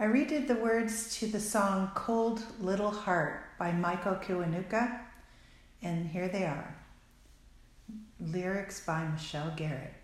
I 0.00 0.04
redid 0.04 0.46
the 0.46 0.54
words 0.54 1.18
to 1.18 1.26
the 1.26 1.40
song 1.40 1.90
Cold 1.96 2.40
Little 2.60 2.92
Heart 2.92 3.58
by 3.58 3.72
Michael 3.72 4.14
Kiwanuka, 4.14 5.00
and 5.82 6.06
here 6.06 6.28
they 6.28 6.44
are. 6.44 6.76
Lyrics 8.20 8.86
by 8.86 9.08
Michelle 9.08 9.52
Garrett. 9.56 9.94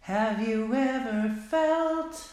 Have 0.00 0.48
you 0.48 0.72
ever 0.72 1.34
felt 1.50 2.26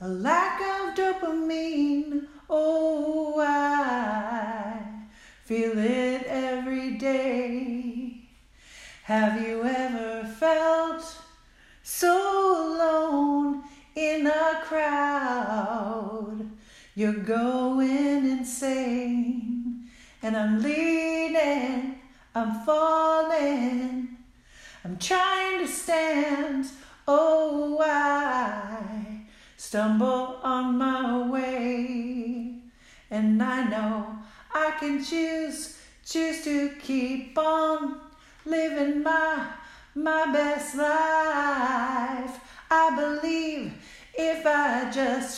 a 0.00 0.06
lack 0.06 0.60
of 0.60 0.94
dopamine? 0.94 2.28
Oh, 2.48 3.40
I 3.40 4.82
feel 5.42 5.76
it 5.76 6.22
every 6.28 6.92
day. 6.92 8.28
Have 9.02 9.42
you 9.42 9.64
ever 9.64 10.19
crowd? 14.64 16.48
You're 16.94 17.12
going 17.12 18.26
insane, 18.26 19.88
and 20.22 20.36
I'm 20.36 20.62
leaning, 20.62 22.00
I'm 22.34 22.64
falling, 22.64 24.16
I'm 24.84 24.98
trying 24.98 25.60
to 25.60 25.68
stand. 25.68 26.66
Oh, 27.08 27.80
I 27.80 29.22
stumble 29.56 30.40
on 30.42 30.76
my 30.78 31.26
way, 31.28 32.54
and 33.10 33.42
I 33.42 33.68
know 33.68 34.18
I 34.52 34.72
can 34.78 35.02
choose, 35.04 35.78
choose 36.04 36.44
to 36.44 36.70
keep 36.82 37.38
on 37.38 38.00
living 38.44 39.02
my 39.02 39.46
my 39.94 40.32
best 40.32 40.76
life. 40.76 41.09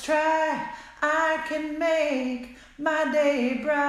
Try, 0.02 0.68
I 1.00 1.44
can 1.48 1.78
make 1.78 2.56
my 2.78 3.10
day 3.12 3.60
bright. 3.62 3.82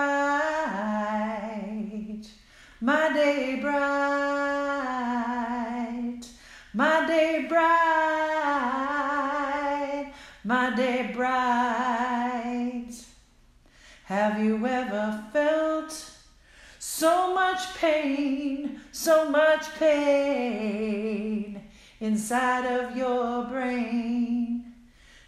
My 2.80 3.12
day 3.14 3.60
bright. 3.62 3.74
My 6.74 7.06
day 7.08 7.46
bright. 7.48 7.74
My 10.44 10.76
day 10.76 11.12
bright. 11.14 12.92
Have 14.06 14.40
you 14.44 14.68
ever 14.68 15.24
felt 15.32 16.12
so 16.78 17.34
much 17.34 17.74
pain, 17.76 18.82
so 18.92 19.30
much 19.30 19.74
pain 19.80 21.62
inside 22.00 22.66
of 22.66 22.98
your 22.98 23.46
brain? 23.46 24.73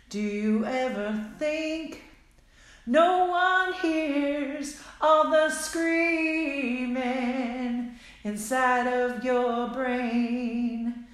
Do 0.09 0.19
you 0.19 0.65
ever 0.65 1.31
think 1.39 2.03
no 2.85 3.25
one 3.25 3.73
hears 3.73 4.79
all 5.01 5.31
the 5.31 5.49
screaming 5.49 7.01
inside 8.23 8.87
of 8.87 9.23
your 9.23 9.69
brain? 9.69 11.07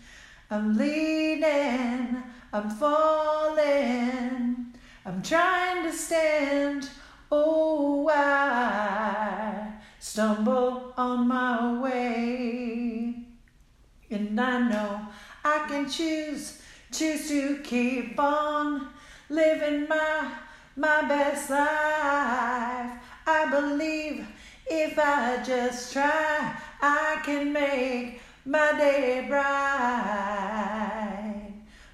I'm 0.49 0.77
leaning, 0.77 2.21
I'm 2.51 2.69
falling, 2.71 4.73
I'm 5.05 5.21
trying 5.21 5.83
to 5.83 5.93
stand. 5.93 6.89
Oh, 7.31 8.09
I 8.13 9.71
stumble 9.99 10.93
on 10.97 11.29
my 11.29 11.81
way. 11.81 13.15
And 14.09 14.37
I 14.37 14.69
know 14.69 15.07
I 15.45 15.65
can 15.69 15.89
choose, 15.89 16.61
choose 16.91 17.27
to 17.29 17.57
keep 17.63 18.19
on 18.19 18.89
living 19.29 19.87
my 19.87 20.31
my 20.75 21.01
best 21.07 21.49
life. 21.49 22.91
I 23.27 23.47
believe 23.49 24.27
if 24.67 24.97
I 24.97 25.41
just 25.43 25.93
try, 25.93 26.55
I 26.81 27.21
can 27.23 27.53
make 27.53 28.21
my 28.45 28.71
day 28.77 29.25
bright, 29.27 29.41